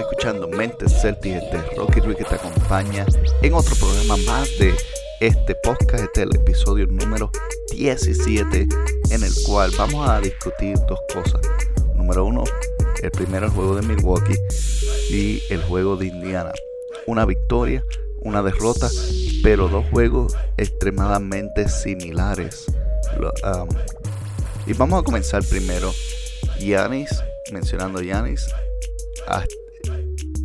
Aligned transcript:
Escuchando 0.00 0.48
Mentes 0.48 1.02
Celtics 1.02 1.40
de 1.50 1.60
Rocky 1.76 2.00
Ruiz 2.00 2.16
que 2.16 2.24
te 2.24 2.34
acompaña 2.34 3.04
en 3.42 3.52
otro 3.52 3.74
programa 3.76 4.16
más 4.26 4.48
de 4.58 4.74
este 5.20 5.54
podcast. 5.56 6.04
Este 6.04 6.22
es 6.22 6.28
el 6.28 6.36
episodio 6.36 6.86
número 6.86 7.30
17 7.72 8.68
en 9.10 9.22
el 9.22 9.32
cual 9.46 9.70
vamos 9.76 10.08
a 10.08 10.20
discutir 10.20 10.78
dos 10.88 10.98
cosas. 11.12 11.40
Número 11.94 12.24
uno, 12.24 12.44
el 13.02 13.10
primero 13.10 13.46
el 13.46 13.52
juego 13.52 13.76
de 13.76 13.82
Milwaukee 13.82 14.38
y 15.10 15.42
el 15.50 15.62
juego 15.64 15.96
de 15.96 16.06
Indiana. 16.06 16.52
Una 17.06 17.26
victoria, 17.26 17.84
una 18.20 18.42
derrota, 18.42 18.88
pero 19.42 19.68
dos 19.68 19.84
juegos 19.90 20.34
extremadamente 20.56 21.68
similares. 21.68 22.66
Um, 23.44 23.68
y 24.66 24.72
vamos 24.72 25.02
a 25.02 25.04
comenzar 25.04 25.44
primero. 25.44 25.92
Yanis, 26.58 27.22
mencionando 27.52 28.00
Yanis, 28.00 28.46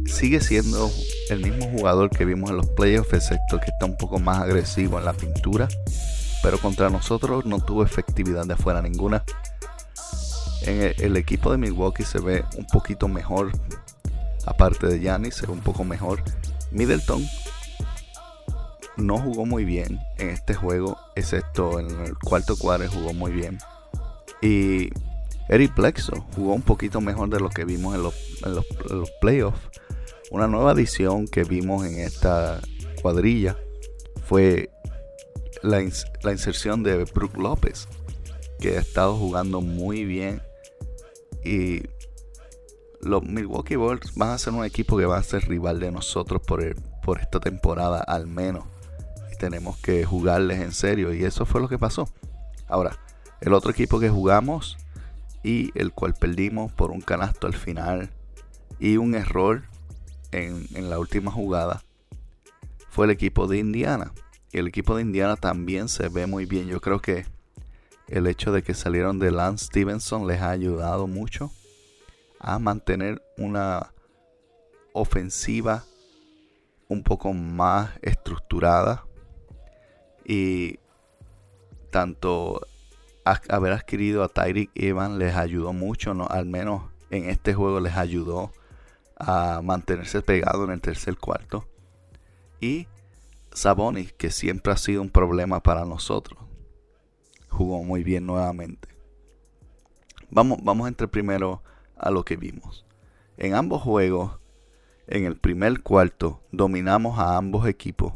sigue 0.07 0.41
siendo 0.41 0.91
el 1.29 1.39
mismo 1.39 1.69
jugador 1.69 2.09
que 2.09 2.25
vimos 2.25 2.49
en 2.49 2.57
los 2.57 2.67
playoffs, 2.67 3.13
excepto 3.13 3.59
que 3.59 3.71
está 3.71 3.85
un 3.85 3.97
poco 3.97 4.19
más 4.19 4.39
agresivo 4.39 4.97
en 4.97 5.05
la 5.05 5.13
pintura. 5.13 5.67
Pero 6.41 6.59
contra 6.59 6.89
nosotros 6.89 7.45
no 7.45 7.59
tuvo 7.59 7.83
efectividad 7.83 8.45
de 8.45 8.53
afuera 8.53 8.81
ninguna. 8.81 9.23
En 10.61 10.93
el, 10.97 11.17
equipo 11.17 11.51
de 11.51 11.57
Milwaukee 11.57 12.03
se 12.03 12.19
ve 12.19 12.43
un 12.57 12.65
poquito 12.65 13.07
mejor. 13.07 13.51
Aparte 14.45 14.87
de 14.87 14.99
Giannis, 14.99 15.35
se 15.35 15.45
ve 15.45 15.53
un 15.53 15.59
poco 15.59 15.83
mejor. 15.83 16.23
Middleton 16.71 17.25
no 18.97 19.17
jugó 19.19 19.45
muy 19.45 19.63
bien 19.65 19.99
en 20.17 20.29
este 20.29 20.53
juego, 20.53 20.97
excepto 21.15 21.79
en 21.79 21.89
el 22.01 22.17
cuarto 22.17 22.57
cuadro 22.57 22.89
jugó 22.89 23.13
muy 23.13 23.31
bien. 23.31 23.59
Y 24.41 24.89
Eric 25.49 25.73
Plexo 25.73 26.25
jugó 26.35 26.53
un 26.53 26.61
poquito 26.61 27.01
mejor 27.01 27.29
de 27.29 27.39
lo 27.39 27.49
que 27.49 27.65
vimos 27.65 27.95
en 27.95 28.03
los, 28.03 28.15
en 28.45 28.55
los 28.99 29.11
playoffs. 29.21 29.59
Una 30.29 30.47
nueva 30.47 30.71
adición 30.71 31.27
que 31.27 31.43
vimos 31.43 31.85
en 31.85 31.99
esta 31.99 32.59
cuadrilla 33.01 33.57
fue 34.25 34.69
la, 35.63 35.81
inserción 35.81 36.83
de 36.83 37.05
Brook 37.05 37.37
López, 37.37 37.87
que 38.59 38.77
ha 38.77 38.81
estado 38.81 39.15
jugando 39.15 39.61
muy 39.61 40.03
bien. 40.03 40.41
Y 41.45 41.83
los 43.01 43.23
Milwaukee 43.23 43.77
Bucks 43.77 44.15
van 44.15 44.31
a 44.31 44.37
ser 44.37 44.53
un 44.53 44.65
equipo 44.65 44.97
que 44.97 45.05
va 45.05 45.17
a 45.17 45.23
ser 45.23 45.47
rival 45.47 45.79
de 45.79 45.91
nosotros 45.91 46.41
por, 46.45 46.75
por 47.03 47.19
esta 47.19 47.39
temporada 47.39 48.01
al 48.01 48.27
menos. 48.27 48.65
Y 49.31 49.37
tenemos 49.37 49.77
que 49.77 50.03
jugarles 50.03 50.59
en 50.59 50.73
serio. 50.73 51.13
Y 51.13 51.23
eso 51.23 51.45
fue 51.45 51.61
lo 51.61 51.69
que 51.69 51.79
pasó. 51.79 52.09
Ahora, 52.67 52.99
el 53.39 53.53
otro 53.53 53.71
equipo 53.71 53.99
que 53.99 54.09
jugamos 54.09 54.77
y 55.41 55.71
el 55.79 55.93
cual 55.93 56.13
perdimos 56.13 56.73
por 56.73 56.91
un 56.91 56.99
canasto 56.99 57.47
al 57.47 57.53
final 57.53 58.09
y 58.79 58.97
un 58.97 59.15
error 59.15 59.63
en, 60.31 60.89
la 60.89 60.99
última 60.99 61.31
jugada 61.31 61.83
fue 62.89 63.05
el 63.05 63.11
equipo 63.11 63.47
de 63.47 63.57
Indiana. 63.57 64.11
Y 64.51 64.59
el 64.59 64.67
equipo 64.67 64.95
de 64.95 65.01
Indiana 65.01 65.35
también 65.35 65.89
se 65.89 66.09
ve 66.09 66.25
muy 66.25 66.45
bien. 66.45 66.67
Yo 66.67 66.79
creo 66.81 66.99
que 66.99 67.25
el 68.07 68.27
hecho 68.27 68.51
de 68.51 68.63
que 68.63 68.73
salieron 68.73 69.19
de 69.19 69.31
Lance 69.31 69.65
Stevenson 69.65 70.27
les 70.27 70.41
ha 70.41 70.51
ayudado 70.51 71.07
mucho 71.07 71.51
a 72.39 72.59
mantener 72.59 73.21
una 73.37 73.91
ofensiva 74.93 75.83
un 76.87 77.03
poco 77.03 77.33
más 77.33 77.91
estructurada 78.01 79.03
y 80.25 80.79
tanto 81.91 82.61
haber 83.49 83.73
adquirido 83.73 84.23
a 84.23 84.29
Tyreek 84.29 84.71
Evans 84.75 85.17
les 85.17 85.35
ayudó 85.35 85.73
mucho, 85.73 86.13
¿no? 86.13 86.27
al 86.27 86.45
menos 86.45 86.83
en 87.09 87.29
este 87.29 87.53
juego 87.53 87.79
les 87.79 87.95
ayudó 87.95 88.51
a 89.19 89.61
mantenerse 89.63 90.21
pegado 90.21 90.65
en 90.65 90.71
el 90.71 90.81
tercer 90.81 91.17
cuarto. 91.17 91.67
Y 92.59 92.87
Sabonis, 93.51 94.13
que 94.13 94.29
siempre 94.29 94.73
ha 94.73 94.77
sido 94.77 95.01
un 95.01 95.09
problema 95.09 95.61
para 95.61 95.85
nosotros, 95.85 96.39
jugó 97.49 97.83
muy 97.83 98.03
bien 98.03 98.25
nuevamente. 98.25 98.89
Vamos, 100.29 100.59
vamos 100.61 100.85
a 100.85 100.89
entrar 100.89 101.09
primero 101.09 101.63
a 101.95 102.11
lo 102.11 102.23
que 102.23 102.35
vimos. 102.35 102.85
En 103.37 103.55
ambos 103.55 103.81
juegos, 103.81 104.39
en 105.07 105.25
el 105.25 105.37
primer 105.37 105.81
cuarto, 105.81 106.41
dominamos 106.51 107.17
a 107.19 107.37
ambos 107.37 107.67
equipos 107.67 108.13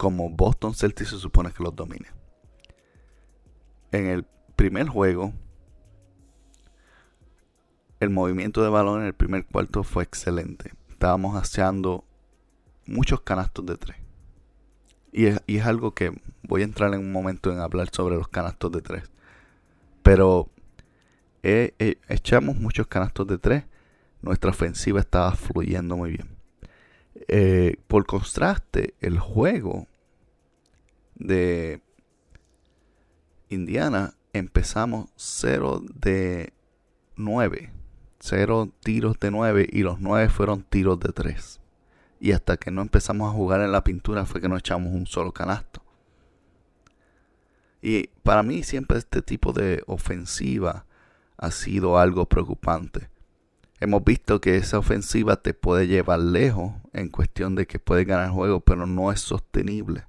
como 0.00 0.30
Boston 0.30 0.74
Celtics 0.74 1.10
se 1.10 1.18
supone 1.18 1.52
que 1.52 1.62
los 1.62 1.76
domine. 1.76 2.08
En 3.92 4.06
el 4.06 4.24
primer 4.56 4.88
juego, 4.88 5.34
el 8.00 8.08
movimiento 8.08 8.62
de 8.62 8.70
balón 8.70 9.02
en 9.02 9.06
el 9.06 9.14
primer 9.14 9.44
cuarto 9.44 9.84
fue 9.84 10.02
excelente. 10.02 10.72
Estábamos 10.88 11.36
haciendo 11.36 12.04
muchos 12.86 13.20
canastos 13.20 13.66
de 13.66 13.76
tres. 13.76 13.96
Y 15.12 15.26
es, 15.26 15.66
algo 15.66 15.92
que 15.92 16.12
voy 16.42 16.62
a 16.62 16.64
entrar 16.64 16.94
en 16.94 17.00
un 17.00 17.12
momento 17.12 17.52
en 17.52 17.58
hablar 17.58 17.88
sobre 17.92 18.16
los 18.16 18.28
canastos 18.28 18.72
de 18.72 18.80
tres. 18.80 19.10
Pero 20.02 20.48
echamos 21.42 22.56
muchos 22.56 22.86
canastos 22.86 23.26
de 23.26 23.38
tres. 23.38 23.64
Nuestra 24.22 24.50
ofensiva 24.50 25.00
estaba 25.00 25.32
fluyendo 25.32 25.96
muy 25.96 26.10
bien. 26.10 26.28
Eh, 27.28 27.76
por 27.86 28.06
contraste, 28.06 28.94
el 29.00 29.18
juego 29.18 29.88
de 31.16 31.82
Indiana 33.50 34.14
empezamos 34.32 35.10
0 35.16 35.82
de 36.00 36.52
9 37.16 37.79
cero 38.20 38.70
tiros 38.80 39.18
de 39.18 39.30
9 39.30 39.66
y 39.72 39.82
los 39.82 40.00
9 40.00 40.28
fueron 40.28 40.62
tiros 40.62 41.00
de 41.00 41.12
3. 41.12 41.60
Y 42.20 42.32
hasta 42.32 42.58
que 42.58 42.70
no 42.70 42.82
empezamos 42.82 43.28
a 43.28 43.34
jugar 43.34 43.62
en 43.62 43.72
la 43.72 43.82
pintura 43.82 44.26
fue 44.26 44.40
que 44.40 44.48
no 44.48 44.56
echamos 44.56 44.92
un 44.92 45.06
solo 45.06 45.32
canasto. 45.32 45.82
Y 47.82 48.08
para 48.22 48.42
mí 48.42 48.62
siempre 48.62 48.98
este 48.98 49.22
tipo 49.22 49.52
de 49.52 49.82
ofensiva 49.86 50.84
ha 51.38 51.50
sido 51.50 51.98
algo 51.98 52.26
preocupante. 52.26 53.08
Hemos 53.80 54.04
visto 54.04 54.42
que 54.42 54.58
esa 54.58 54.78
ofensiva 54.78 55.36
te 55.36 55.54
puede 55.54 55.86
llevar 55.86 56.20
lejos 56.20 56.74
en 56.92 57.08
cuestión 57.08 57.54
de 57.54 57.66
que 57.66 57.78
puedes 57.78 58.06
ganar 58.06 58.26
el 58.26 58.32
juego, 58.32 58.60
pero 58.60 58.86
no 58.86 59.10
es 59.10 59.22
sostenible. 59.22 60.04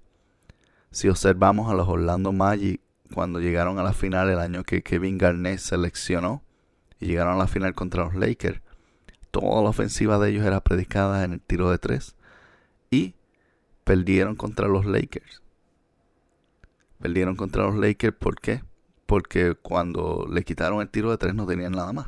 Si 0.92 1.08
observamos 1.08 1.72
a 1.72 1.74
los 1.74 1.88
Orlando 1.88 2.34
Magic 2.34 2.82
cuando 3.14 3.40
llegaron 3.40 3.80
a 3.80 3.84
la 3.84 3.94
final 3.94 4.30
el 4.30 4.40
año 4.40 4.66
que 4.66 4.84
Kevin 4.84 5.18
Garnett 5.18 5.60
seleccionó, 5.60 6.44
y 7.02 7.08
llegaron 7.08 7.34
a 7.34 7.38
la 7.38 7.48
final 7.48 7.74
contra 7.74 8.06
los 8.06 8.16
Lakers. 8.16 8.62
Toda 9.32 9.62
la 9.64 9.70
ofensiva 9.70 10.20
de 10.20 10.30
ellos 10.30 10.46
era 10.46 10.62
predicada 10.62 11.24
en 11.24 11.34
el 11.34 11.42
tiro 11.42 11.70
de 11.72 11.80
tres 11.80 12.16
y 12.90 13.16
perdieron 13.84 14.36
contra 14.36 14.68
los 14.68 14.86
Lakers. 14.86 15.42
Perdieron 17.00 17.36
contra 17.36 17.64
los 17.64 17.76
Lakers, 17.76 18.16
¿por 18.16 18.40
qué? 18.40 18.64
Porque 19.06 19.56
cuando 19.56 20.28
le 20.32 20.44
quitaron 20.44 20.82
el 20.82 20.90
tiro 20.90 21.10
de 21.10 21.18
tres 21.18 21.34
no 21.34 21.48
tenían 21.48 21.72
nada 21.72 21.92
más. 21.92 22.08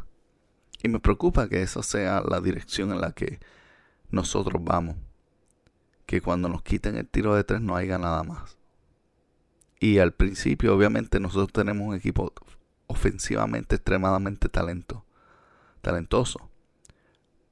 Y 0.83 0.89
me 0.89 0.99
preocupa 0.99 1.49
que 1.49 1.61
esa 1.61 1.81
sea 1.81 2.21
la 2.21 2.39
dirección 2.39 2.91
en 2.91 3.01
la 3.01 3.13
que 3.13 3.39
nosotros 4.11 4.63
vamos. 4.63 4.95
Que 6.05 6.21
cuando 6.21 6.49
nos 6.49 6.61
quiten 6.61 6.97
el 6.97 7.07
tiro 7.07 7.35
de 7.35 7.43
tres 7.43 7.61
no 7.61 7.75
haya 7.75 7.97
nada 7.97 8.23
más. 8.23 8.57
Y 9.79 9.97
al 9.99 10.13
principio, 10.13 10.75
obviamente, 10.75 11.19
nosotros 11.19 11.51
tenemos 11.51 11.87
un 11.87 11.95
equipo 11.95 12.33
ofensivamente 12.87 13.75
extremadamente 13.75 14.49
talento, 14.49 15.05
talentoso. 15.81 16.49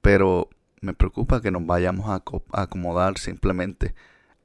Pero 0.02 0.50
me 0.82 0.94
preocupa 0.94 1.42
que 1.42 1.52
nos 1.52 1.66
vayamos 1.66 2.10
a, 2.10 2.24
acomodar 2.52 3.18
simplemente 3.18 3.94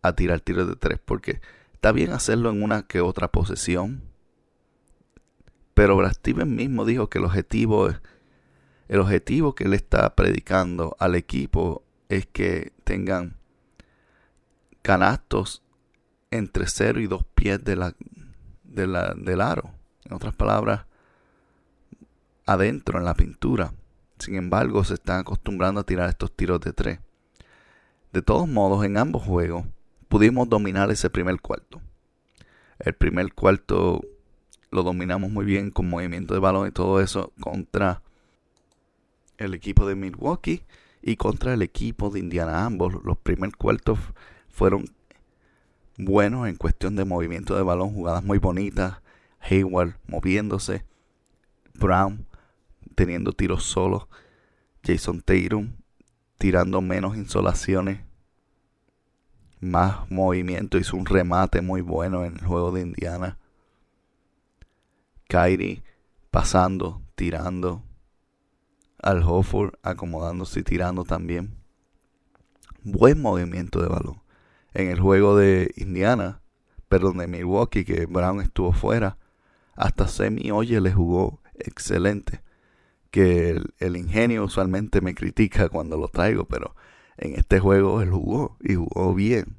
a 0.03 0.15
tirar 0.15 0.41
tiros 0.41 0.69
de 0.69 0.77
tres, 0.77 0.99
porque 1.05 1.41
está 1.73 1.93
bien 1.93 2.13
hacerlo 2.13 2.51
en 2.51 2.63
una 2.63 2.83
que 2.83 3.01
otra 3.01 3.29
posesión. 3.29 4.03
Pero 5.75 5.97
Brad 5.97 6.13
Steven 6.13 6.55
mismo 6.55 6.85
dijo 6.85 7.09
que 7.09 7.19
el 7.19 7.25
objetivo, 7.25 7.89
el 8.89 9.01
objetivo 9.01 9.55
que 9.55 9.65
él 9.65 9.75
está 9.75 10.15
predicando 10.15 10.97
al 10.99 11.15
equipo 11.15 11.83
es 12.09 12.27
que 12.27 12.73
tengan 12.85 13.37
canastos 14.83 15.63
entre 16.31 16.67
0 16.67 17.01
y 17.01 17.07
2 17.07 17.25
pies 17.35 17.65
de 17.65 17.77
la, 17.77 17.95
de 18.63 18.87
la, 18.87 19.15
del 19.17 19.41
aro 19.41 19.76
En 20.07 20.15
otras 20.15 20.35
palabras, 20.35 20.87
adentro 22.47 22.99
en 22.99 23.05
la 23.05 23.15
pintura. 23.15 23.73
Sin 24.19 24.37
embargo, 24.37 24.85
se 24.85 24.95
están 24.95 25.21
acostumbrando 25.21 25.81
a 25.81 25.85
tirar 25.85 26.09
estos 26.09 26.33
tiros 26.35 26.61
de 26.61 26.73
tres. 26.73 27.01
De 28.13 28.23
todos 28.23 28.49
modos, 28.49 28.85
en 28.85 28.97
ambos 28.97 29.25
juegos 29.25 29.67
pudimos 30.09 30.49
dominar 30.49 30.91
ese 30.91 31.11
primer 31.11 31.41
cuarto. 31.41 31.81
El 32.79 32.95
primer 32.95 33.33
cuarto 33.35 34.01
lo 34.71 34.83
dominamos 34.83 35.31
muy 35.31 35.45
bien 35.45 35.71
con 35.71 35.91
movimiento 35.91 36.35
de 36.35 36.41
balón 36.41 36.69
y 36.69 36.71
todo 36.71 37.01
eso 37.01 37.33
contra 37.41 38.03
el 39.39 39.55
equipo 39.55 39.87
de 39.87 39.97
Milwaukee 39.97 40.63
y 41.03 41.17
contra 41.17 41.53
el 41.53 41.63
equipo 41.63 42.11
de 42.11 42.21
Indiana. 42.21 42.65
Ambos 42.65 42.95
los 43.05 43.19
primeros 43.19 43.57
cuartos 43.57 43.99
fueron 44.49 44.87
buenos 45.99 46.49
en 46.49 46.57
cuestión 46.57 46.97
de 46.97 47.05
movimiento 47.05 47.57
de 47.57 47.63
balón, 47.63 47.93
jugadas 47.93 48.23
muy 48.25 48.39
bonitas. 48.39 48.99
Hayward 49.41 49.97
moviéndose, 50.07 50.85
Brown 51.75 52.27
teniendo 52.95 53.33
tiros 53.33 53.65
solos, 53.65 54.07
Jason 54.85 55.21
Tatum 55.21 55.73
tirando 56.39 56.81
menos 56.81 57.17
insolaciones, 57.17 58.01
más 59.61 60.11
movimiento, 60.11 60.79
hizo 60.79 60.97
un 60.97 61.07
remate 61.07 61.63
muy 61.63 61.81
bueno 61.81 62.25
en 62.25 62.35
el 62.35 62.45
juego 62.45 62.73
de 62.73 62.83
Indiana. 62.83 63.39
Kyrie 65.29 65.83
pasando, 66.31 67.03
tirando. 67.15 67.83
Al 68.99 69.23
Hofford 69.23 69.75
acomodándose 69.83 70.61
y 70.61 70.63
tirando 70.63 71.05
también. 71.05 71.57
Buen 72.83 73.21
movimiento 73.21 73.81
de 73.81 73.89
balón. 73.89 74.21
En 74.75 74.89
el 74.89 75.01
juego 75.01 75.37
de 75.37 75.73
Indiana, 75.77 76.41
perdón, 76.89 77.19
de 77.19 77.27
Milwaukee, 77.27 77.85
que 77.85 78.07
Brown 78.07 78.41
estuvo 78.41 78.73
fuera, 78.73 79.17
hasta 79.77 80.09
Semi 80.09 80.51
Oye 80.51 80.81
le 80.81 80.93
jugó 80.93 81.41
excelente. 81.55 82.43
Que 83.11 83.63
el, 83.79 83.97
ingenio 83.97 84.45
usualmente 84.45 85.01
me 85.01 85.15
critica 85.15 85.69
cuando 85.69 85.97
lo 85.97 86.09
traigo, 86.09 86.47
pero 86.47 86.75
en 87.17 87.35
este 87.35 87.61
juego 87.61 88.03
él 88.03 88.11
jugó 88.11 88.57
y 88.61 88.75
jugó 88.75 89.15
bien. 89.15 89.57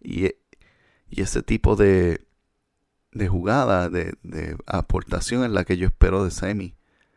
Y, 0.00 0.26
y 0.26 1.22
ese 1.22 1.42
tipo 1.42 1.76
de, 1.76 2.26
de 3.12 3.28
jugada, 3.28 3.88
de, 3.88 4.14
de, 4.22 4.56
aportación 4.66 5.44
es 5.44 5.50
la 5.50 5.64
que 5.64 5.76
yo 5.76 5.86
espero 5.86 6.24
de 6.24 6.30
Semi 6.30 6.76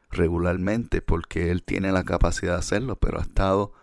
regularmente, 0.10 1.02
porque 1.02 1.52
él 1.52 1.64
tiene 1.64 1.92
la 1.92 2.04
capacidad 2.04 2.54
de 2.54 2.60
hacerlo, 2.60 2.96
pero 2.96 3.20
ha 3.20 3.24
estado 3.24 3.74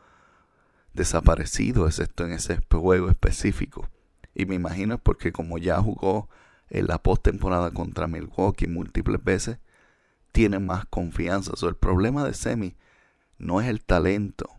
desaparecido, 0.95 1.87
excepto 1.87 2.25
en 2.25 2.33
ese 2.33 2.61
juego 2.73 3.11
específico. 3.11 3.89
Y 4.35 4.47
me 4.47 4.55
imagino 4.55 4.95
es 4.95 5.01
porque 5.01 5.33
como 5.33 5.59
ya 5.59 5.81
jugó 5.81 6.29
en 6.70 6.87
la 6.87 7.02
postemporada 7.02 7.70
contra 7.70 8.06
Milwaukee 8.06 8.66
múltiples 8.66 9.22
veces, 9.22 9.58
tiene 10.32 10.58
más 10.58 10.84
confianza. 10.87 11.52
el 11.62 11.76
problema 11.76 12.25
de 12.25 12.34
Semi 12.34 12.76
no 13.38 13.61
es 13.61 13.69
el 13.69 13.84
talento. 13.84 14.50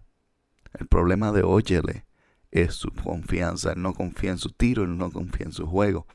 El 0.74 0.88
problema 0.88 1.32
de 1.32 1.44
Oyele 1.44 2.06
es 2.52 2.76
su 2.76 2.92
confianza. 2.92 3.74
Él 3.74 3.82
no 3.82 3.94
confía 3.94 4.32
en 4.32 4.38
su 4.38 4.52
tiro, 4.52 4.84
él 4.84 4.98
no 4.98 5.12
confía 5.12 5.46
en 5.46 5.52
su 5.52 5.68
juego. 5.68 6.08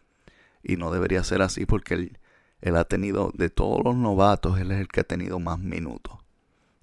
Y 0.63 0.77
no 0.77 0.91
debería 0.91 1.25
ser 1.25 1.43
así 1.43 1.67
porque 1.67 1.95
él, 1.95 2.19
él 2.61 2.77
ha 2.77 2.85
tenido, 2.85 3.33
de 3.35 3.51
todos 3.51 3.83
los 3.85 3.97
novatos, 3.97 4.59
él 4.59 4.71
es 4.71 4.81
el 4.81 4.89
que 4.89 5.01
ha 5.01 5.05
tenido 5.05 5.39
más 5.41 5.59
minutos. 5.59 6.19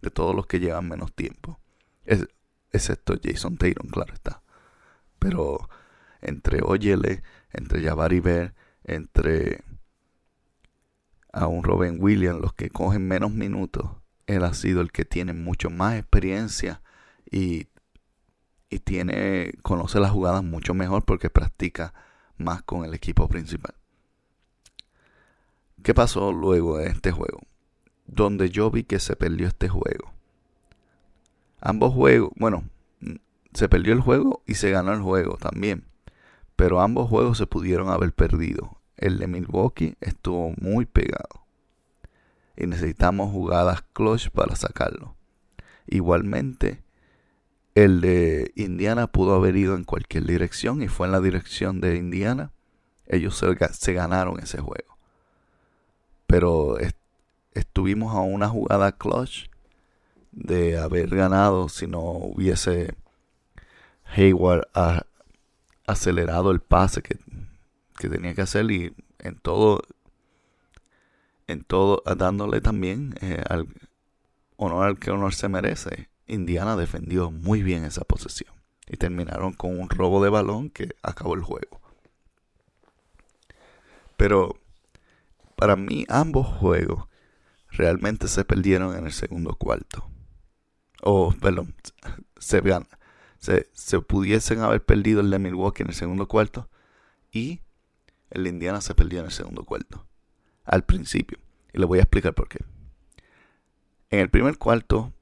De 0.01 0.11
todos 0.11 0.35
los 0.35 0.45
que 0.45 0.59
llevan 0.59 0.87
menos 0.87 1.13
tiempo. 1.13 1.59
Es, 2.05 2.27
excepto 2.71 3.15
Jason 3.21 3.57
Tatum, 3.57 3.89
claro 3.89 4.13
está. 4.13 4.43
Pero 5.19 5.67
entre 6.21 6.61
Oyele, 6.63 7.23
entre 7.51 7.83
Jabari 7.83 8.19
Ver, 8.19 8.53
entre 8.87 9.63
a 11.31 11.47
un 11.47 11.63
Robin 11.63 11.97
Williams, 11.99 12.41
los 12.41 12.53
que 12.53 12.69
cogen 12.69 13.07
menos 13.07 13.31
minutos, 13.31 13.91
él 14.25 14.43
ha 14.43 14.53
sido 14.53 14.81
el 14.81 14.91
que 14.91 15.05
tiene 15.05 15.33
mucho 15.33 15.69
más 15.69 15.95
experiencia 15.95 16.81
y, 17.29 17.67
y 18.69 18.79
tiene, 18.79 19.53
conoce 19.61 19.99
las 19.99 20.11
jugadas 20.11 20.43
mucho 20.43 20.73
mejor 20.73 21.05
porque 21.05 21.29
practica 21.29 21.93
más 22.37 22.63
con 22.63 22.85
el 22.85 22.93
equipo 22.93 23.27
principal. 23.27 23.75
¿Qué 25.83 25.93
pasó 25.93 26.31
luego 26.31 26.77
de 26.77 26.87
este 26.87 27.11
juego? 27.11 27.41
Donde 28.05 28.49
yo 28.49 28.71
vi 28.71 28.83
que 28.83 28.99
se 28.99 29.15
perdió 29.15 29.47
este 29.47 29.69
juego. 29.69 30.11
Ambos 31.61 31.93
juegos, 31.93 32.31
bueno, 32.37 32.63
se 33.53 33.69
perdió 33.69 33.93
el 33.93 34.01
juego 34.01 34.43
y 34.45 34.55
se 34.55 34.71
ganó 34.71 34.93
el 34.93 35.01
juego 35.01 35.37
también. 35.37 35.85
Pero 36.55 36.81
ambos 36.81 37.09
juegos 37.09 37.37
se 37.37 37.47
pudieron 37.47 37.89
haber 37.89 38.13
perdido. 38.13 38.76
El 38.97 39.19
de 39.19 39.27
Milwaukee 39.27 39.95
estuvo 40.01 40.53
muy 40.59 40.85
pegado. 40.85 41.45
Y 42.55 42.65
necesitamos 42.65 43.31
jugadas 43.31 43.83
clutch 43.93 44.29
para 44.29 44.55
sacarlo. 44.55 45.15
Igualmente, 45.85 46.83
el 47.75 48.01
de 48.01 48.51
Indiana 48.55 49.05
pudo 49.05 49.35
haber 49.35 49.55
ido 49.55 49.75
en 49.75 49.83
cualquier 49.83 50.25
dirección 50.25 50.81
y 50.81 50.87
fue 50.87 51.05
en 51.05 51.11
la 51.11 51.21
dirección 51.21 51.79
de 51.79 51.95
Indiana. 51.95 52.51
Ellos 53.05 53.37
se, 53.37 53.93
ganaron 53.93 54.39
ese 54.39 54.59
juego. 54.59 54.97
Pero 56.25 56.77
estuvimos 57.53 58.15
a 58.15 58.21
una 58.21 58.49
jugada 58.49 58.93
clutch 58.93 59.49
de 60.31 60.77
haber 60.77 61.09
ganado 61.09 61.69
si 61.69 61.85
no 61.87 62.01
hubiese 62.01 62.95
Hayward 64.05 64.67
acelerado 65.85 66.51
el 66.51 66.59
pase 66.59 67.01
que, 67.01 67.17
tenía 68.09 68.33
que 68.35 68.41
hacer 68.41 68.69
y 68.71 68.93
en 69.19 69.35
todo 69.35 69.81
en 71.47 71.63
todo 71.63 72.03
dándole 72.17 72.61
también 72.61 73.15
eh, 73.21 73.43
honor 74.57 74.85
al 74.85 74.99
que 74.99 75.11
honor 75.11 75.33
se 75.33 75.49
merece 75.49 76.09
Indiana 76.27 76.75
defendió 76.75 77.31
muy 77.31 77.63
bien 77.63 77.85
esa 77.85 78.03
posesión 78.03 78.53
y 78.87 78.97
terminaron 78.97 79.53
con 79.53 79.79
un 79.79 79.89
robo 79.89 80.23
de 80.23 80.29
balón 80.29 80.69
que 80.69 80.95
acabó 81.01 81.35
el 81.35 81.41
juego. 81.41 81.81
Pero 84.15 84.59
para 85.55 85.75
mí 85.75 86.05
ambos 86.09 86.47
juegos 86.47 87.07
realmente 87.69 88.27
se 88.27 88.45
perdieron 88.45 88.95
en 88.97 89.05
el 89.05 89.11
segundo 89.11 89.55
cuarto. 89.55 90.09
O, 91.03 91.31
perdón, 91.31 91.75
se, 92.37 92.61
se, 93.39 93.69
se 93.71 93.99
pudiesen 94.01 94.61
haber 94.61 94.83
perdido 94.83 95.21
el 95.21 95.29
de 95.29 95.39
Milwaukee 95.39 95.83
en 95.83 95.89
el 95.89 95.95
segundo 95.95 96.27
cuarto 96.27 96.69
y 97.31 97.61
el 98.29 98.47
Indiana 98.47 98.81
se 98.81 98.95
perdió 98.95 99.19
en 99.19 99.25
el 99.25 99.31
segundo 99.31 99.63
cuarto. 99.63 100.05
Al 100.63 100.83
principio. 100.83 101.39
Y 101.73 101.79
le 101.79 101.85
voy 101.85 101.99
a 101.99 102.03
explicar 102.03 102.33
por 102.33 102.49
qué. 102.49 102.59
En 104.09 104.19
el 104.19 104.29
primer 104.29 104.57
cuarto 104.57 105.13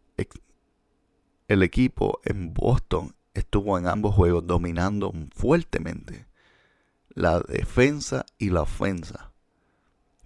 el 1.47 1.61
equipo 1.61 2.19
en 2.23 2.53
Boston 2.53 3.15
estuvo 3.35 3.77
en 3.77 3.87
ambos 3.87 4.15
juegos 4.15 4.47
dominando 4.47 5.13
fuertemente 5.35 6.25
la 7.09 7.39
defensa 7.39 8.25
y 8.37 8.49
la 8.49 8.63
ofensa. 8.63 9.31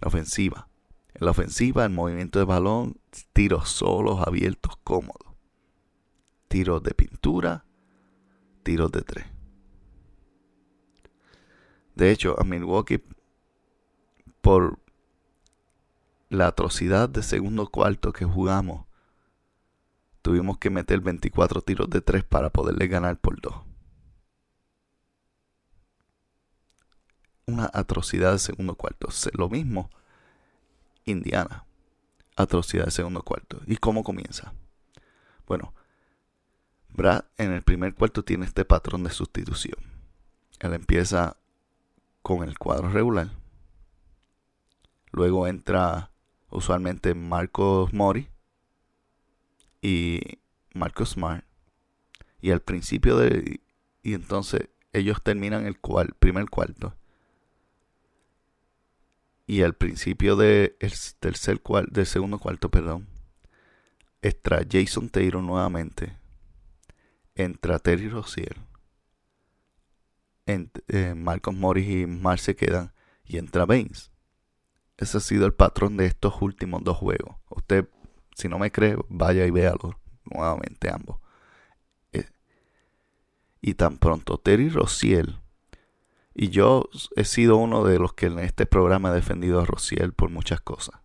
La 0.00 0.08
ofensiva. 0.08 0.68
En 1.14 1.26
la 1.26 1.32
ofensiva, 1.32 1.84
el 1.84 1.90
movimiento 1.90 2.38
de 2.38 2.46
balón, 2.46 2.96
tiros 3.32 3.68
solos, 3.68 4.26
abiertos, 4.26 4.76
cómodos. 4.82 5.34
Tiros 6.48 6.82
de 6.82 6.94
pintura, 6.94 7.64
tiros 8.62 8.90
de 8.90 9.02
tres. 9.02 9.26
De 12.00 12.10
hecho, 12.10 12.34
a 12.40 12.44
Milwaukee, 12.44 13.04
por 14.40 14.78
la 16.30 16.46
atrocidad 16.46 17.10
de 17.10 17.22
segundo 17.22 17.66
cuarto 17.66 18.14
que 18.14 18.24
jugamos, 18.24 18.86
tuvimos 20.22 20.56
que 20.56 20.70
meter 20.70 21.00
24 21.00 21.60
tiros 21.60 21.90
de 21.90 22.00
3 22.00 22.24
para 22.24 22.48
poderle 22.48 22.88
ganar 22.88 23.18
por 23.18 23.38
2. 23.38 23.54
Una 27.44 27.70
atrocidad 27.70 28.32
de 28.32 28.38
segundo 28.38 28.76
cuarto. 28.76 29.08
Lo 29.34 29.50
mismo, 29.50 29.90
Indiana. 31.04 31.66
Atrocidad 32.34 32.86
de 32.86 32.92
segundo 32.92 33.22
cuarto. 33.22 33.60
¿Y 33.66 33.76
cómo 33.76 34.04
comienza? 34.04 34.54
Bueno, 35.46 35.74
Brad 36.88 37.26
en 37.36 37.52
el 37.52 37.62
primer 37.62 37.94
cuarto 37.94 38.24
tiene 38.24 38.46
este 38.46 38.64
patrón 38.64 39.04
de 39.04 39.10
sustitución. 39.10 39.76
Él 40.60 40.72
empieza 40.72 41.36
con 42.22 42.42
el 42.42 42.58
cuadro 42.58 42.88
regular. 42.90 43.30
Luego 45.12 45.46
entra 45.46 46.10
usualmente 46.50 47.14
Marcos 47.14 47.92
Mori 47.92 48.28
y 49.82 50.20
Marcus 50.74 51.10
Smart. 51.10 51.44
Y 52.40 52.50
al 52.50 52.60
principio 52.60 53.16
de... 53.16 53.60
Y 54.02 54.14
entonces 54.14 54.68
ellos 54.92 55.22
terminan 55.22 55.66
el 55.66 55.78
cual, 55.78 56.14
primer 56.18 56.48
cuarto. 56.48 56.94
Y 59.46 59.62
al 59.62 59.74
principio 59.74 60.36
de 60.36 60.76
el 60.80 60.92
tercer 61.18 61.60
cuarto, 61.60 61.90
del 61.92 62.06
segundo 62.06 62.38
cuarto, 62.38 62.70
perdón, 62.70 63.08
entra 64.22 64.64
Jason 64.70 65.08
Taylor 65.08 65.42
nuevamente. 65.42 66.16
Entra 67.34 67.78
Terry 67.78 68.08
Rozier. 68.08 68.56
Eh, 70.88 71.14
Marcos 71.14 71.54
Morris 71.54 71.88
y 71.88 72.06
Mar 72.06 72.38
se 72.38 72.56
quedan. 72.56 72.92
Y 73.24 73.38
entra 73.38 73.64
Baines. 73.64 74.10
ese 74.96 75.18
ha 75.18 75.20
sido 75.20 75.46
el 75.46 75.54
patrón 75.54 75.96
de 75.96 76.06
estos 76.06 76.42
últimos 76.42 76.82
dos 76.82 76.96
juegos. 76.96 77.36
Usted, 77.48 77.88
si 78.34 78.48
no 78.48 78.58
me 78.58 78.72
cree, 78.72 78.96
vaya 79.08 79.46
y 79.46 79.50
véalo 79.50 79.98
nuevamente 80.24 80.90
ambos. 80.92 81.18
Eh, 82.12 82.26
y 83.60 83.74
tan 83.74 83.98
pronto 83.98 84.38
Terry 84.38 84.68
Rociel, 84.68 85.38
y 86.34 86.48
yo 86.48 86.88
he 87.16 87.24
sido 87.24 87.56
uno 87.56 87.84
de 87.84 87.98
los 87.98 88.14
que 88.14 88.26
en 88.26 88.38
este 88.38 88.66
programa 88.66 89.10
he 89.10 89.14
defendido 89.14 89.60
a 89.60 89.66
Rociel 89.66 90.12
por 90.12 90.30
muchas 90.30 90.60
cosas. 90.60 91.00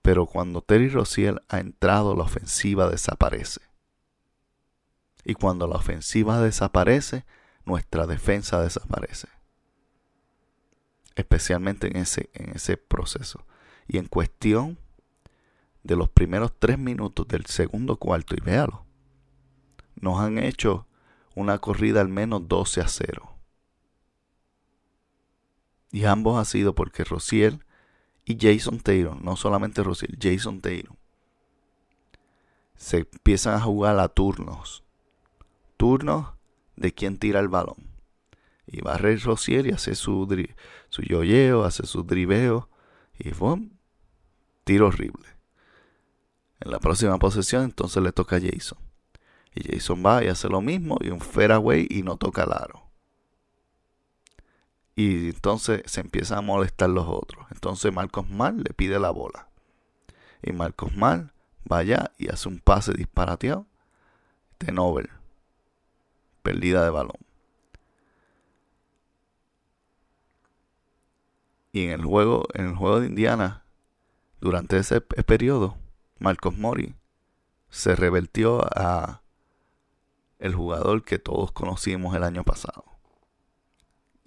Pero 0.00 0.26
cuando 0.26 0.62
Terry 0.62 0.88
Rociel 0.88 1.42
ha 1.48 1.58
entrado, 1.60 2.16
la 2.16 2.24
ofensiva 2.24 2.88
desaparece. 2.88 3.60
Y 5.24 5.34
cuando 5.34 5.68
la 5.68 5.76
ofensiva 5.76 6.40
desaparece, 6.40 7.24
nuestra 7.64 8.06
defensa 8.06 8.62
desaparece. 8.62 9.28
Especialmente 11.14 11.88
en 11.88 11.96
ese, 11.96 12.30
en 12.34 12.50
ese 12.50 12.76
proceso. 12.76 13.44
Y 13.86 13.98
en 13.98 14.06
cuestión 14.06 14.78
de 15.82 15.96
los 15.96 16.08
primeros 16.08 16.52
tres 16.58 16.78
minutos 16.78 17.26
del 17.28 17.46
segundo 17.46 17.96
cuarto, 17.96 18.34
y 18.34 18.40
véalo, 18.40 18.84
nos 19.96 20.20
han 20.20 20.38
hecho 20.38 20.86
una 21.34 21.58
corrida 21.58 22.00
al 22.00 22.08
menos 22.08 22.48
12 22.48 22.80
a 22.80 22.88
0. 22.88 23.36
Y 25.90 26.04
ambos 26.04 26.38
ha 26.38 26.44
sido 26.44 26.74
porque 26.74 27.04
Rociel 27.04 27.64
y 28.24 28.38
Jason 28.40 28.80
Taylor, 28.80 29.20
no 29.22 29.36
solamente 29.36 29.82
Rociel, 29.82 30.16
Jason 30.20 30.60
Taylor, 30.60 30.96
se 32.76 32.98
empiezan 32.98 33.54
a 33.54 33.60
jugar 33.60 33.98
a 33.98 34.08
turnos. 34.08 34.82
Turnos 35.76 36.32
de 36.82 36.92
quien 36.92 37.16
tira 37.16 37.40
el 37.40 37.48
balón. 37.48 37.92
Y 38.66 38.80
va 38.82 38.94
a 38.94 38.98
Rociel 38.98 39.66
y 39.66 39.70
hace 39.70 39.94
su, 39.94 40.28
su 40.88 41.02
yoyeo, 41.02 41.64
hace 41.64 41.86
su 41.86 42.02
driveo. 42.02 42.68
Y 43.18 43.30
¡bum! 43.30 43.70
Tiro 44.64 44.88
horrible. 44.88 45.28
En 46.60 46.70
la 46.70 46.78
próxima 46.78 47.18
posesión 47.18 47.64
entonces 47.64 48.02
le 48.02 48.12
toca 48.12 48.36
a 48.36 48.40
Jason. 48.40 48.78
Y 49.54 49.64
Jason 49.64 50.02
va 50.04 50.22
y 50.22 50.28
hace 50.28 50.48
lo 50.48 50.60
mismo 50.60 50.98
y 51.00 51.08
un 51.08 51.20
fairway 51.20 51.86
y 51.90 52.02
no 52.02 52.16
toca 52.16 52.44
el 52.44 52.52
aro. 52.52 52.90
Y 54.94 55.30
entonces 55.30 55.82
se 55.86 56.00
empiezan 56.00 56.38
a 56.38 56.42
molestar 56.42 56.90
los 56.90 57.06
otros. 57.08 57.46
Entonces 57.50 57.92
Marcos 57.92 58.28
Mal 58.28 58.58
le 58.58 58.72
pide 58.74 59.00
la 59.00 59.10
bola. 59.10 59.48
Y 60.42 60.52
Marcos 60.52 60.94
Mal 60.94 61.32
va 61.70 61.78
allá 61.78 62.12
y 62.18 62.28
hace 62.28 62.48
un 62.48 62.58
pase 62.58 62.92
disparateado 62.92 63.66
de 64.60 64.72
Nobel. 64.72 65.10
Perdida 66.42 66.84
de 66.84 66.90
balón. 66.90 67.18
Y 71.72 71.84
en 71.84 71.90
el 71.92 72.04
juego, 72.04 72.46
en 72.54 72.66
el 72.66 72.74
juego 72.74 73.00
de 73.00 73.06
Indiana, 73.06 73.64
durante 74.40 74.76
ese 74.76 75.00
periodo, 75.00 75.76
Marcos 76.18 76.56
Mori 76.56 76.94
se 77.70 77.96
revertió 77.96 78.60
a 78.76 79.22
el 80.38 80.54
jugador 80.54 81.04
que 81.04 81.18
todos 81.18 81.52
conocimos 81.52 82.14
el 82.14 82.24
año 82.24 82.44
pasado. 82.44 82.84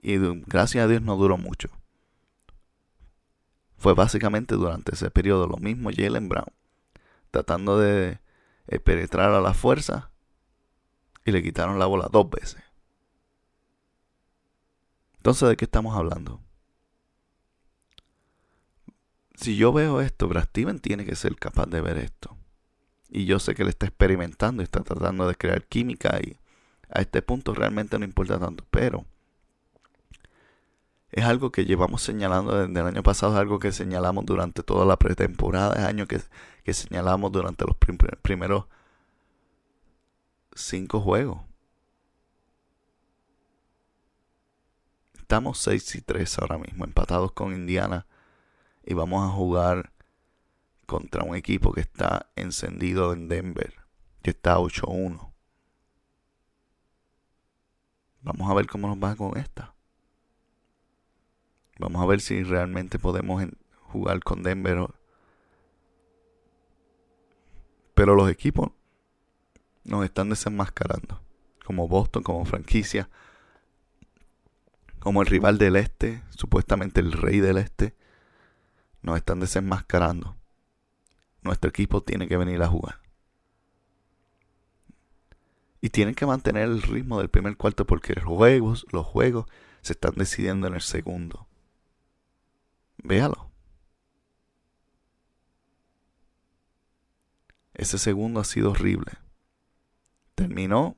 Y 0.02 0.18
gracias 0.46 0.86
a 0.86 0.88
Dios 0.88 1.02
no 1.02 1.18
duró 1.18 1.38
mucho. 1.38 1.70
Fue 3.78 3.94
básicamente 3.94 4.56
durante 4.56 4.96
ese 4.96 5.12
periodo 5.12 5.48
lo 5.48 5.58
mismo 5.58 5.90
Jalen 5.96 6.30
Brown, 6.30 6.52
tratando 7.30 7.78
de 7.78 8.20
eh, 8.68 8.80
penetrar 8.80 9.32
a 9.32 9.42
la 9.42 9.54
fuerza 9.54 10.12
y 11.26 11.32
le 11.32 11.44
quitaron 11.44 11.80
la 11.80 11.88
bola 11.88 12.08
dos 12.12 12.30
veces. 12.30 12.64
Entonces, 15.18 15.50
¿de 15.50 15.58
qué 15.58 15.66
estamos 15.66 15.96
hablando? 15.98 16.40
si 19.36 19.58
yo 19.58 19.74
veo 19.74 20.02
esto, 20.02 20.28
Brad 20.28 20.46
Steven 20.46 20.80
tiene 20.80 21.06
que 21.06 21.16
ser 21.16 21.36
capaz 21.36 21.68
de 21.68 21.82
ver 21.82 21.98
esto. 21.98 22.36
Y 23.10 23.26
yo 23.26 23.40
sé 23.40 23.56
que 23.56 23.64
él 23.64 23.70
está 23.70 23.86
experimentando 23.86 24.64
y 24.64 24.66
está 24.66 24.82
tratando 24.82 25.28
de 25.28 25.36
crear 25.36 25.64
química 25.64 26.20
y 26.22 26.38
a 26.90 27.02
este 27.02 27.22
punto 27.22 27.54
realmente 27.54 28.00
no 28.00 28.06
importa 28.06 28.40
tanto. 28.40 28.66
Pero 28.72 29.06
es 31.12 31.24
algo 31.26 31.52
que 31.52 31.66
llevamos 31.66 32.02
señalando 32.02 32.68
desde 32.68 32.80
el 32.80 32.88
año 32.88 33.04
pasado, 33.04 33.34
es 33.34 33.40
algo 33.40 33.60
que 33.60 33.72
señalamos 33.72 34.26
durante 34.26 34.64
toda 34.64 34.86
la 34.86 34.98
pretemporada, 34.98 35.76
es 35.76 35.86
algo 35.86 36.08
que, 36.08 36.20
que 36.64 36.74
señalamos 36.74 37.32
durante 37.32 37.66
los 37.66 37.76
primeros 37.78 38.66
cinco 40.56 41.00
juegos. 41.02 41.42
Estamos 45.20 45.58
6 45.60 45.96
y 45.96 46.02
3 46.02 46.40
ahora 46.40 46.58
mismo, 46.58 46.86
empatados 46.86 47.32
con 47.32 47.54
Indiana 47.54 48.06
y 48.84 48.94
vamos 48.94 49.28
a 49.28 49.34
jugar 49.34 49.92
contra 50.86 51.24
un 51.24 51.36
equipo 51.36 51.74
que 51.74 51.82
está 51.82 52.30
encendido 52.36 53.12
en 53.12 53.28
Denver, 53.28 53.74
que 54.22 54.32
está 54.32 54.58
8-1. 54.58 55.32
Vamos 58.22 58.50
a 58.50 58.54
ver 58.54 58.68
cómo 58.68 58.88
nos 58.88 58.98
va 58.98 59.16
con 59.16 59.38
esta. 59.38 59.74
Vamos 61.80 62.02
a 62.02 62.06
ver 62.06 62.22
si 62.22 62.44
realmente 62.44 63.00
podemos 63.00 63.44
jugar 63.82 64.22
con 64.22 64.44
Denver. 64.44 64.88
Pero 67.94 68.16
los 68.16 68.30
equipos 68.30 68.72
nos 69.86 70.04
están 70.04 70.30
desenmascarando. 70.30 71.22
Como 71.64 71.88
Boston, 71.88 72.24
como 72.24 72.44
franquicia. 72.46 73.10
Como 75.00 75.22
el 75.22 75.28
rival 75.28 75.58
del 75.58 75.76
este, 75.76 76.24
supuestamente 76.32 77.00
el 77.00 77.12
rey 77.14 77.40
del 77.40 77.58
este 77.58 77.96
nos 79.02 79.18
están 79.18 79.40
desenmascarando. 79.40 80.36
Nuestro 81.44 81.70
equipo 81.70 82.02
tiene 82.02 82.28
que 82.28 82.38
venir 82.38 82.62
a 82.64 82.68
jugar. 82.68 83.00
Y 85.80 85.90
tienen 85.90 86.16
que 86.16 86.26
mantener 86.26 86.64
el 86.64 86.82
ritmo 86.82 87.20
del 87.20 87.30
primer 87.30 87.56
cuarto 87.56 87.86
porque 87.86 88.16
los 88.16 88.26
juegos, 88.26 88.88
los 88.92 89.06
juegos 89.06 89.46
se 89.82 89.94
están 89.94 90.16
decidiendo 90.16 90.66
en 90.66 90.74
el 90.74 90.82
segundo. 90.82 91.48
Véalo. 92.98 93.52
Ese 97.76 98.00
segundo 98.00 98.40
ha 98.40 98.46
sido 98.46 98.72
horrible. 98.72 99.12
Terminó 100.56 100.96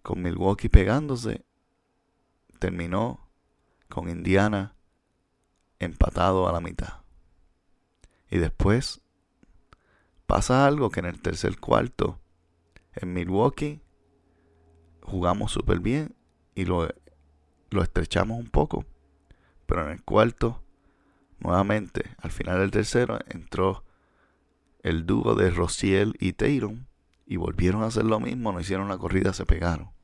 con 0.00 0.22
Milwaukee 0.22 0.70
pegándose. 0.70 1.44
Terminó 2.58 3.28
con 3.90 4.08
Indiana 4.08 4.74
empatado 5.78 6.48
a 6.48 6.52
la 6.52 6.62
mitad. 6.62 7.02
Y 8.30 8.38
después 8.38 9.02
pasa 10.24 10.66
algo 10.66 10.88
que 10.88 11.00
en 11.00 11.06
el 11.06 11.20
tercer 11.20 11.60
cuarto 11.60 12.18
en 12.94 13.12
Milwaukee 13.12 13.82
jugamos 15.02 15.52
súper 15.52 15.80
bien 15.80 16.16
y 16.54 16.64
lo, 16.64 16.88
lo 17.68 17.82
estrechamos 17.82 18.38
un 18.38 18.48
poco. 18.48 18.86
Pero 19.66 19.84
en 19.84 19.90
el 19.90 20.02
cuarto, 20.02 20.62
nuevamente, 21.40 22.10
al 22.16 22.30
final 22.30 22.60
del 22.60 22.70
tercero, 22.70 23.18
entró 23.26 23.84
el 24.82 25.04
dúo 25.04 25.34
de 25.34 25.50
Rociel 25.50 26.16
y 26.18 26.32
Tayron 26.32 26.88
y 27.26 27.36
volvieron 27.36 27.82
a 27.82 27.86
hacer 27.86 28.04
lo 28.04 28.20
mismo, 28.20 28.52
no 28.52 28.60
hicieron 28.60 28.88
la 28.88 28.98
corrida, 28.98 29.32
se 29.32 29.44
pegaron. 29.46 29.94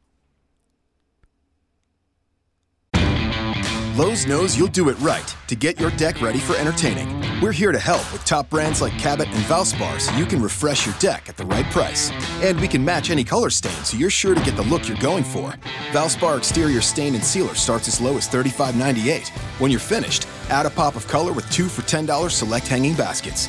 Lowe's 4.01 4.27
knows 4.27 4.57
you'll 4.57 4.69
do 4.69 4.89
it 4.89 4.99
right 5.01 5.37
to 5.47 5.55
get 5.55 5.79
your 5.79 5.91
deck 5.91 6.23
ready 6.23 6.39
for 6.39 6.57
entertaining. 6.57 7.21
We're 7.43 7.53
here 7.53 7.71
to 7.71 7.79
help 7.79 8.01
with 8.15 8.25
top 8.25 8.49
brands 8.49 8.81
like 8.81 8.97
Cabot 8.99 9.27
and 9.29 9.45
Valspar 9.45 10.01
so 10.01 10.17
you 10.17 10.25
can 10.25 10.41
refresh 10.41 10.87
your 10.87 10.95
deck 11.01 11.29
at 11.29 11.37
the 11.37 11.45
right 11.45 11.67
price. 11.67 12.11
And 12.43 12.59
we 12.61 12.67
can 12.67 12.83
match 12.83 13.11
any 13.11 13.25
color 13.25 13.51
stain 13.51 13.85
so 13.85 13.99
you're 13.99 14.09
sure 14.09 14.35
to 14.35 14.43
get 14.43 14.57
the 14.57 14.63
look 14.63 14.89
you're 14.89 14.97
going 14.97 15.25
for. 15.25 15.53
Valspar 15.93 16.39
exterior 16.39 16.81
stain 16.81 17.15
and 17.15 17.23
sealer 17.23 17.55
starts 17.55 17.89
as 17.89 18.01
low 18.01 18.17
as 18.17 18.27
$35.98. 18.27 19.29
When 19.61 19.71
you're 19.71 19.81
finished, 19.81 20.27
add 20.49 20.65
a 20.65 20.71
pop 20.71 20.97
of 20.97 21.07
color 21.07 21.35
with 21.35 21.51
two 21.51 21.69
for 21.69 21.83
$10 21.83 22.31
select 22.31 22.69
hanging 22.69 22.95
baskets. 22.95 23.49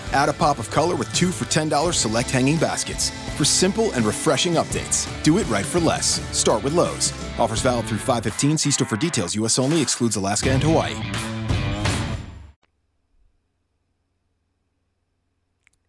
add 0.13 0.29
a 0.29 0.33
pop 0.33 0.59
of 0.59 0.69
color 0.69 0.95
with 0.95 1.11
two 1.13 1.31
for 1.31 1.45
$10 1.45 1.93
select 1.93 2.29
hanging 2.29 2.57
baskets. 2.57 3.09
For 3.37 3.45
simple 3.45 3.91
and 3.93 4.05
refreshing 4.05 4.53
updates, 4.53 5.07
do 5.23 5.37
it 5.39 5.49
right 5.49 5.65
for 5.65 5.79
less. 5.79 6.21
Start 6.37 6.63
with 6.63 6.73
Lowe's. 6.73 7.11
Offers 7.39 7.61
valid 7.61 7.85
through 7.85 7.99
515. 7.99 8.57
See 8.57 8.71
store 8.71 8.87
for 8.87 8.97
details. 8.97 9.35
U.S. 9.35 9.57
only. 9.57 9.81
Excludes 9.81 10.15
Alaska 10.15 10.51
and 10.51 10.63
Hawaii. 10.63 10.95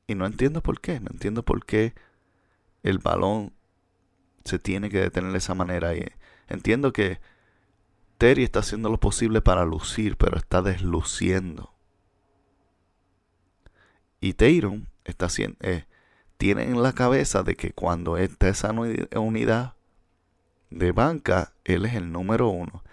Y 0.07 0.15
no 0.15 0.27
entiendo 0.27 0.63
por 0.63 0.81
qué, 0.81 1.01
no 1.01 1.09
entiendo 1.11 1.43
por 1.43 1.65
qué 1.65 1.95
el 2.83 2.99
balón 2.99 3.53
se 4.45 4.59
tiene 4.59 4.91
que 4.91 5.01
detener 5.01 5.33
de 5.33 5.39
esa 5.39 5.55
manera. 5.55 5.95
Y 5.95 6.05
entiendo 6.49 6.93
que 6.93 7.21
Terry 8.19 8.45
está 8.45 8.61
haciendo 8.61 8.91
lo 8.91 9.01
posible 9.01 9.41
para 9.41 9.65
lucir, 9.65 10.17
pero 10.17 10.37
está 10.37 10.61
desluciendo. 10.63 11.72
Y 14.23 14.35
Tayron 14.35 14.87
está 15.05 15.27
eh, 15.37 15.85
tiene 16.37 16.63
en 16.63 16.81
la 16.81 16.93
cabeza 16.93 17.43
de 17.43 17.57
que 17.57 17.73
cuando 17.73 18.17
está 18.17 18.49
esa 18.49 18.71
unidad 18.71 19.75
de 20.71 20.93
banca, 20.93 21.55
él 21.65 21.85
es 21.87 21.95
el 21.95 22.13
número 22.13 22.49
uno. 22.49 22.85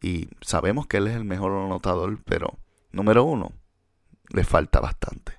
Y 0.00 0.30
sabemos 0.40 0.86
que 0.86 0.96
él 0.96 1.08
es 1.08 1.14
el 1.14 1.26
mejor 1.26 1.52
anotador, 1.52 2.18
pero 2.24 2.58
número 2.90 3.22
uno, 3.22 3.52
le 4.30 4.44
falta 4.44 4.80
bastante. 4.80 5.34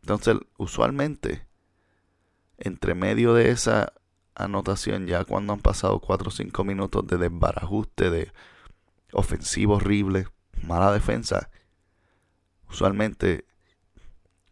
Entonces, 0.00 0.38
usualmente, 0.56 1.46
entre 2.56 2.94
medio 2.94 3.34
de 3.34 3.50
esa 3.50 3.92
anotación, 4.34 5.06
ya 5.06 5.26
cuando 5.26 5.52
han 5.52 5.60
pasado 5.60 6.00
4 6.00 6.28
o 6.28 6.32
5 6.32 6.64
minutos 6.64 7.06
de 7.06 7.18
desbarajuste, 7.18 8.08
de 8.08 8.32
ofensivo 9.12 9.74
horrible, 9.74 10.26
mala 10.62 10.90
defensa, 10.90 11.50
usualmente 12.70 13.44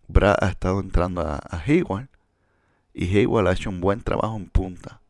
Brad 0.09 0.37
ha 0.41 0.49
estado 0.49 0.81
entrando 0.81 1.23
a, 1.23 1.41
Hayward 1.67 2.09
y 2.95 3.17
Hayward 3.17 3.49
ha 3.49 3.53
hecho 3.53 3.71
un 3.71 3.81
buen 3.81 4.01
trabajo 4.01 4.37
en 4.37 4.47
punta. 4.47 5.01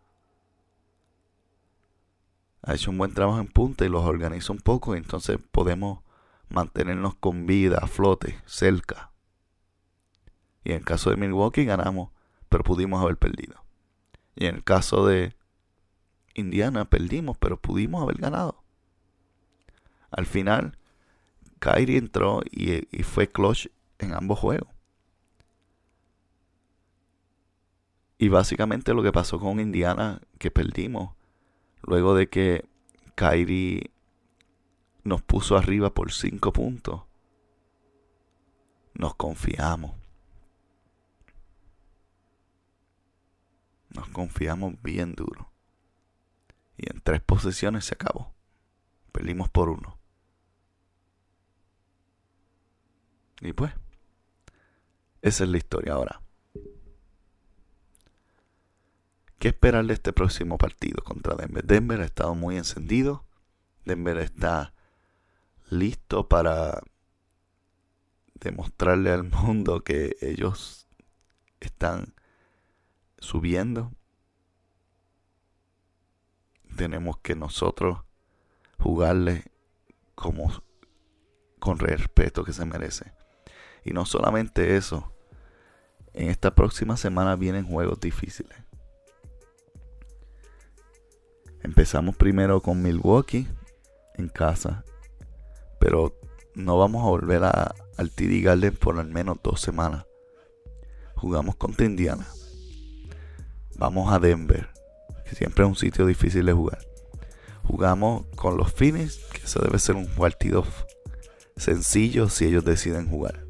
Ha 2.62 2.74
hecho 2.74 2.90
un 2.90 2.98
buen 2.98 3.14
trabajo 3.14 3.38
en 3.38 3.46
punta 3.46 3.84
y 3.84 3.88
los 3.88 4.04
organiza 4.04 4.52
un 4.52 4.58
poco 4.58 4.94
y 4.94 4.98
entonces 4.98 5.38
podemos 5.52 6.00
mantenernos 6.48 7.14
con 7.14 7.46
vida, 7.46 7.78
a 7.80 7.86
flote, 7.86 8.40
cerca. 8.44 9.12
Y 10.64 10.70
en 10.70 10.78
el 10.78 10.84
caso 10.84 11.10
de 11.10 11.16
Milwaukee 11.16 11.64
ganamos, 11.64 12.10
pero 12.48 12.64
pudimos 12.64 13.00
haber 13.02 13.16
perdido. 13.18 13.62
Y 14.34 14.46
en 14.46 14.56
el 14.56 14.64
caso 14.64 15.06
de 15.06 15.36
Indiana 16.34 16.84
perdimos, 16.86 17.38
pero 17.38 17.56
pudimos 17.56 18.02
haber 18.02 18.18
ganado. 18.18 18.62
Al 20.10 20.26
final, 20.26 20.76
Kyrie 21.58 21.98
entró 21.98 22.42
y, 22.50 22.82
fue 23.02 23.30
clutch 23.30 23.68
en 23.98 24.12
ambos 24.12 24.38
juegos. 24.38 24.68
Y 28.18 28.28
básicamente 28.28 28.94
lo 28.94 29.02
que 29.02 29.12
pasó 29.12 29.38
con 29.38 29.60
Indiana, 29.60 30.20
que 30.38 30.50
perdimos, 30.50 31.14
luego 31.82 32.14
de 32.14 32.28
que 32.28 32.64
Kyrie 33.14 33.90
nos 35.04 35.22
puso 35.22 35.56
arriba 35.56 35.92
por 35.92 36.12
5 36.12 36.52
puntos, 36.52 37.02
nos 38.94 39.14
confiamos. 39.14 39.94
Nos 43.90 44.08
confiamos 44.08 44.74
bien 44.82 45.14
duro. 45.14 45.50
Y 46.76 46.90
en 46.90 47.00
tres 47.00 47.22
posesiones 47.22 47.86
se 47.86 47.94
acabó. 47.94 48.32
Perdimos 49.12 49.48
por 49.48 49.70
uno. 49.70 49.95
Y 53.40 53.52
pues, 53.52 53.72
esa 55.22 55.44
es 55.44 55.50
la 55.50 55.58
historia 55.58 55.94
ahora. 55.94 56.22
¿Qué 59.38 59.48
esperar 59.48 59.84
de 59.84 59.94
este 59.94 60.12
próximo 60.12 60.56
partido 60.56 61.02
contra 61.04 61.34
Denver? 61.34 61.64
Denver 61.64 62.00
ha 62.00 62.06
estado 62.06 62.34
muy 62.34 62.56
encendido. 62.56 63.24
Denver 63.84 64.16
está 64.18 64.72
listo 65.68 66.28
para 66.28 66.82
demostrarle 68.34 69.10
al 69.10 69.24
mundo 69.24 69.82
que 69.84 70.16
ellos 70.20 70.88
están 71.60 72.14
subiendo. 73.18 73.92
Tenemos 76.76 77.18
que 77.18 77.34
nosotros 77.34 78.00
jugarle 78.78 79.44
como 80.14 80.50
con 81.58 81.78
respeto 81.78 82.44
que 82.44 82.52
se 82.52 82.64
merece. 82.64 83.12
Y 83.86 83.92
no 83.92 84.04
solamente 84.04 84.76
eso. 84.76 85.12
En 86.12 86.28
esta 86.28 86.54
próxima 86.54 86.96
semana 86.96 87.36
vienen 87.36 87.64
juegos 87.64 88.00
difíciles. 88.00 88.58
Empezamos 91.62 92.16
primero 92.16 92.60
con 92.60 92.82
Milwaukee 92.82 93.46
en 94.16 94.28
casa, 94.28 94.84
pero 95.78 96.18
no 96.54 96.78
vamos 96.78 97.02
a 97.02 97.10
volver 97.10 97.44
a, 97.44 97.74
al 97.96 98.10
TD 98.10 98.42
Garden 98.42 98.74
por 98.74 98.98
al 98.98 99.08
menos 99.08 99.38
dos 99.42 99.60
semanas. 99.60 100.04
Jugamos 101.14 101.54
contra 101.54 101.86
Indiana. 101.86 102.26
Vamos 103.76 104.12
a 104.12 104.18
Denver, 104.18 104.68
que 105.28 105.36
siempre 105.36 105.64
es 105.64 105.68
un 105.68 105.76
sitio 105.76 106.06
difícil 106.06 106.44
de 106.44 106.52
jugar. 106.52 106.80
Jugamos 107.62 108.26
con 108.34 108.56
los 108.56 108.72
Phoenix, 108.72 109.18
que 109.32 109.44
eso 109.44 109.60
debe 109.60 109.78
ser 109.78 109.94
un 109.94 110.06
partido 110.08 110.64
sencillo 111.56 112.28
si 112.28 112.46
ellos 112.46 112.64
deciden 112.64 113.08
jugar. 113.08 113.45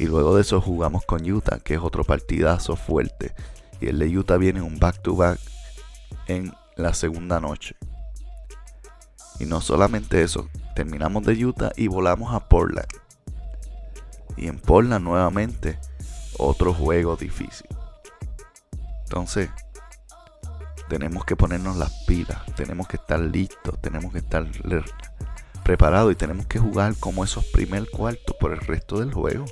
Y 0.00 0.06
luego 0.06 0.34
de 0.34 0.40
eso 0.40 0.62
jugamos 0.62 1.04
con 1.04 1.30
Utah, 1.30 1.58
que 1.58 1.74
es 1.74 1.80
otro 1.80 2.04
partidazo 2.04 2.74
fuerte. 2.74 3.34
Y 3.82 3.88
el 3.88 3.98
de 3.98 4.06
Utah 4.16 4.38
viene 4.38 4.62
un 4.62 4.78
back-to-back 4.78 5.38
-back 5.38 6.20
en 6.26 6.54
la 6.74 6.94
segunda 6.94 7.38
noche. 7.38 7.76
Y 9.38 9.44
no 9.44 9.60
solamente 9.60 10.22
eso, 10.22 10.48
terminamos 10.74 11.24
de 11.24 11.44
Utah 11.44 11.72
y 11.76 11.88
volamos 11.88 12.32
a 12.32 12.48
Portland. 12.48 12.88
Y 14.38 14.48
en 14.48 14.58
Portland 14.58 15.04
nuevamente 15.04 15.78
otro 16.38 16.72
juego 16.72 17.16
difícil. 17.16 17.68
Entonces, 19.02 19.50
tenemos 20.88 21.26
que 21.26 21.36
ponernos 21.36 21.76
las 21.76 21.92
pilas, 22.06 22.40
tenemos 22.56 22.88
que 22.88 22.96
estar 22.96 23.20
listos, 23.20 23.78
tenemos 23.82 24.14
que 24.14 24.20
estar 24.20 24.46
preparados 25.62 26.12
y 26.12 26.16
tenemos 26.16 26.46
que 26.46 26.58
jugar 26.58 26.96
como 26.98 27.22
esos 27.22 27.44
primer 27.44 27.90
cuartos 27.90 28.34
por 28.40 28.52
el 28.52 28.60
resto 28.60 28.98
del 28.98 29.12
juego. 29.12 29.44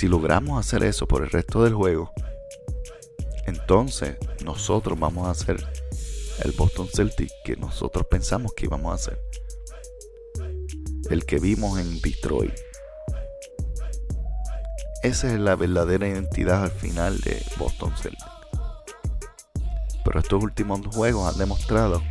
Si 0.00 0.08
logramos 0.08 0.58
hacer 0.58 0.82
eso 0.84 1.06
por 1.06 1.22
el 1.22 1.28
resto 1.28 1.62
del 1.62 1.74
juego, 1.74 2.10
entonces 3.44 4.16
nosotros 4.42 4.98
vamos 4.98 5.26
a 5.26 5.32
hacer 5.32 5.62
el 6.42 6.52
Boston 6.52 6.88
Celtic 6.88 7.30
que 7.44 7.54
nosotros 7.56 8.06
pensamos 8.10 8.54
que 8.54 8.64
íbamos 8.64 8.92
a 8.92 8.94
hacer. 8.94 9.20
El 11.10 11.26
que 11.26 11.38
vimos 11.38 11.78
en 11.78 12.00
Detroit. 12.00 12.54
Esa 15.02 15.34
es 15.34 15.38
la 15.38 15.54
verdadera 15.54 16.08
identidad 16.08 16.62
al 16.62 16.70
final 16.70 17.20
de 17.20 17.44
Boston 17.58 17.92
Celtic. 17.94 18.24
Pero 20.02 20.18
estos 20.18 20.42
últimos 20.42 20.80
juegos 20.94 21.30
han 21.30 21.38
demostrado 21.38 22.02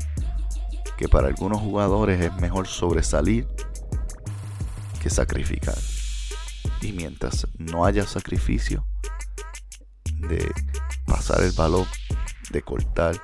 que 0.95 1.09
para 1.09 1.27
algunos 1.27 1.59
jugadores 1.59 2.21
es 2.21 2.35
mejor 2.35 2.67
sobresalir 2.67 3.47
que 5.01 5.09
sacrificar. 5.09 5.73
Y 6.81 6.93
mientras 6.93 7.47
no 7.57 7.85
haya 7.85 8.05
sacrificio 8.05 8.85
de 10.27 10.51
pasar 11.05 11.41
el 11.43 11.51
balón, 11.51 11.85
de 12.51 12.61
cortar, 12.61 13.15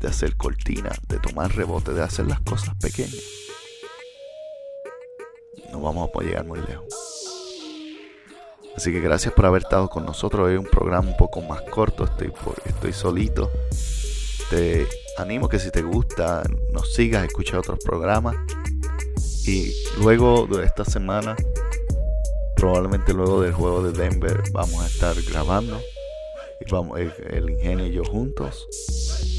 de 0.00 0.08
hacer 0.08 0.36
cortina, 0.36 0.90
de 1.08 1.18
tomar 1.18 1.54
rebote, 1.54 1.92
de 1.92 2.02
hacer 2.02 2.26
las 2.26 2.40
cosas 2.40 2.74
pequeñas, 2.76 3.22
no 5.72 5.80
vamos 5.80 6.08
a 6.08 6.12
poder 6.12 6.30
llegar 6.30 6.46
muy 6.46 6.60
lejos. 6.60 6.86
Así 8.76 8.92
que 8.92 9.00
gracias 9.00 9.32
por 9.32 9.46
haber 9.46 9.62
estado 9.62 9.88
con 9.88 10.04
nosotros. 10.04 10.46
Hoy 10.46 10.54
es 10.54 10.58
un 10.58 10.66
programa 10.66 11.08
un 11.08 11.16
poco 11.16 11.40
más 11.40 11.62
corto, 11.62 12.04
estoy, 12.04 12.30
estoy 12.66 12.92
solito. 12.92 13.50
Te 14.50 14.86
animo 15.16 15.48
que 15.48 15.58
si 15.58 15.70
te 15.70 15.80
gusta 15.80 16.42
nos 16.72 16.92
sigas, 16.92 17.24
escucha 17.24 17.58
otros 17.58 17.78
programas. 17.82 18.36
Y 19.46 19.72
luego 19.98 20.46
de 20.46 20.66
esta 20.66 20.84
semana, 20.84 21.36
probablemente 22.56 23.12
luego 23.12 23.42
del 23.42 23.52
juego 23.52 23.82
de 23.82 23.92
Denver, 23.92 24.42
vamos 24.50 24.82
a 24.82 24.86
estar 24.86 25.14
grabando 25.22 25.80
y 26.58 26.70
vamos, 26.70 26.98
el, 26.98 27.50
ingenio 27.50 27.86
y 27.86 27.92
yo 27.92 28.04
juntos, 28.04 28.66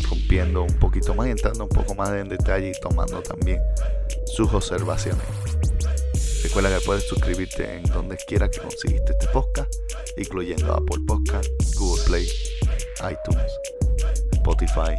rompiendo 0.08 0.62
un 0.62 0.80
poquito 0.80 1.16
más, 1.16 1.28
entrando 1.28 1.64
un 1.64 1.70
poco 1.70 1.96
más 1.96 2.12
en 2.12 2.30
detalle 2.30 2.70
y 2.70 2.80
tomando 2.80 3.22
también 3.22 3.60
sus 4.28 4.54
observaciones. 4.54 5.26
Recuerda 6.44 6.78
que 6.78 6.86
puedes 6.86 7.08
suscribirte 7.08 7.78
en 7.78 7.84
donde 7.86 8.18
quiera 8.18 8.50
que 8.50 8.60
conseguiste 8.60 9.14
este 9.14 9.28
podcast, 9.30 9.74
incluyendo 10.16 10.74
Apple 10.74 11.04
Podcast, 11.08 11.50
Google 11.76 12.04
Play, 12.06 12.30
iTunes, 13.00 13.52
Spotify 14.34 14.96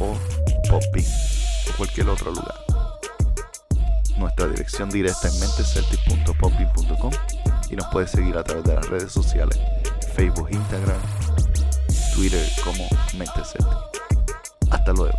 o 0.00 0.16
Poppy 0.68 1.04
o 1.68 1.76
cualquier 1.76 2.08
otro 2.08 2.30
lugar. 2.30 2.69
Nuestra 4.20 4.48
dirección 4.48 4.90
directa 4.90 5.28
es 5.28 5.40
menteceltic.popping.com 5.40 7.10
y 7.70 7.76
nos 7.76 7.86
puedes 7.86 8.10
seguir 8.10 8.36
a 8.36 8.44
través 8.44 8.64
de 8.64 8.74
las 8.74 8.86
redes 8.86 9.10
sociales 9.10 9.58
Facebook, 10.14 10.48
Instagram, 10.50 11.00
Twitter 12.14 12.46
como 12.62 12.86
Mente 13.16 13.40
Hasta 14.70 14.92
luego. 14.92 15.18